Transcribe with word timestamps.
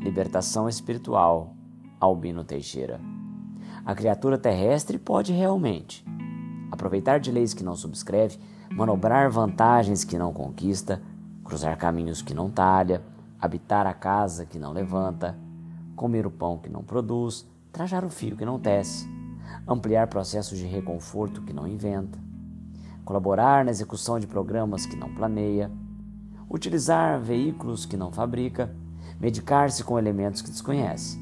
libertação 0.00 0.68
espiritual, 0.68 1.54
Albino 2.00 2.44
Teixeira. 2.44 3.00
A 3.84 3.94
criatura 3.94 4.38
terrestre 4.38 4.98
pode 4.98 5.32
realmente 5.32 6.04
aproveitar 6.70 7.18
de 7.18 7.30
leis 7.30 7.54
que 7.54 7.64
não 7.64 7.76
subscreve, 7.76 8.38
manobrar 8.70 9.30
vantagens 9.30 10.04
que 10.04 10.18
não 10.18 10.32
conquista, 10.32 11.00
cruzar 11.44 11.76
caminhos 11.78 12.20
que 12.20 12.34
não 12.34 12.50
talha, 12.50 13.02
habitar 13.40 13.86
a 13.86 13.94
casa 13.94 14.44
que 14.44 14.58
não 14.58 14.72
levanta, 14.72 15.38
comer 15.94 16.26
o 16.26 16.30
pão 16.30 16.58
que 16.58 16.68
não 16.68 16.82
produz, 16.82 17.46
trajar 17.70 18.04
o 18.04 18.10
fio 18.10 18.36
que 18.36 18.44
não 18.44 18.58
tece, 18.58 19.08
ampliar 19.66 20.08
processos 20.08 20.58
de 20.58 20.66
reconforto 20.66 21.42
que 21.42 21.52
não 21.52 21.66
inventa, 21.66 22.18
colaborar 23.04 23.64
na 23.64 23.70
execução 23.70 24.18
de 24.18 24.26
programas 24.26 24.86
que 24.86 24.96
não 24.96 25.14
planeia, 25.14 25.70
utilizar 26.50 27.20
veículos 27.20 27.86
que 27.86 27.96
não 27.96 28.10
fabrica, 28.10 28.74
medicar-se 29.20 29.84
com 29.84 29.98
elementos 29.98 30.42
que 30.42 30.50
desconhece. 30.50 31.18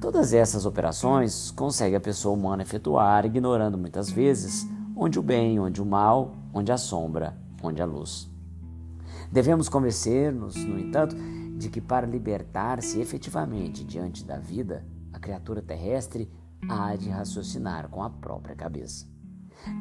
Todas 0.00 0.32
essas 0.32 0.66
operações 0.66 1.50
consegue 1.50 1.96
a 1.96 2.00
pessoa 2.00 2.36
humana 2.36 2.62
efetuar, 2.62 3.24
ignorando 3.24 3.78
muitas 3.78 4.10
vezes 4.10 4.66
onde 4.94 5.18
o 5.18 5.22
bem, 5.22 5.58
onde 5.58 5.80
o 5.80 5.86
mal, 5.86 6.34
onde 6.52 6.70
a 6.70 6.78
sombra, 6.78 7.36
onde 7.62 7.80
a 7.80 7.84
luz. 7.84 8.30
Devemos 9.30 9.68
convencer-nos, 9.68 10.54
no 10.56 10.78
entanto, 10.78 11.16
de 11.56 11.68
que 11.68 11.80
para 11.80 12.06
libertar-se 12.06 13.00
efetivamente 13.00 13.84
diante 13.84 14.24
da 14.24 14.38
vida, 14.38 14.84
a 15.12 15.18
criatura 15.18 15.62
terrestre 15.62 16.30
há 16.68 16.94
de 16.94 17.08
raciocinar 17.08 17.88
com 17.88 18.02
a 18.02 18.10
própria 18.10 18.54
cabeça. 18.54 19.06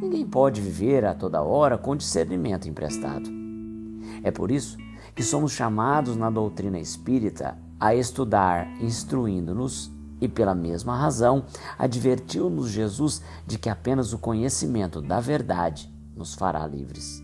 Ninguém 0.02 0.26
pode 0.26 0.62
viver 0.62 1.05
a 1.05 1.13
toda 1.13 1.41
hora 1.41 1.77
com 1.77 1.95
discernimento 1.95 2.67
emprestado. 2.67 3.29
É 4.23 4.31
por 4.31 4.49
isso 4.49 4.77
que 5.16 5.24
somos 5.24 5.54
chamados 5.54 6.18
na 6.18 6.30
doutrina 6.30 6.77
espírita 6.77 7.58
a 7.80 7.96
estudar, 7.96 8.68
instruindo-nos, 8.82 9.91
e 10.22 10.27
pela 10.27 10.55
mesma 10.55 10.96
razão 10.96 11.46
advertiu-nos 11.77 12.70
Jesus 12.70 13.22
de 13.46 13.57
que 13.57 13.70
apenas 13.70 14.13
o 14.13 14.18
conhecimento 14.18 15.02
da 15.02 15.20
verdade 15.20 15.94
nos 16.16 16.34
fará 16.34 16.66
livres. 16.66 17.24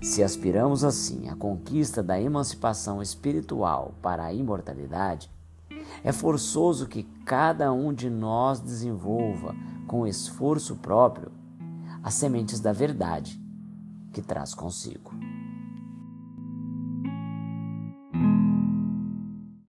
Se 0.00 0.22
aspiramos 0.22 0.84
assim 0.84 1.28
à 1.28 1.36
conquista 1.36 2.02
da 2.02 2.20
emancipação 2.20 3.02
espiritual 3.02 3.94
para 4.00 4.24
a 4.24 4.32
imortalidade, 4.32 5.30
é 6.02 6.12
forçoso 6.12 6.86
que 6.86 7.02
cada 7.24 7.72
um 7.72 7.92
de 7.92 8.08
nós 8.08 8.60
desenvolva, 8.60 9.54
com 9.86 10.06
esforço 10.06 10.76
próprio, 10.76 11.32
as 12.02 12.14
sementes 12.14 12.60
da 12.60 12.72
verdade 12.72 13.40
que 14.12 14.22
traz 14.22 14.54
consigo. 14.54 15.12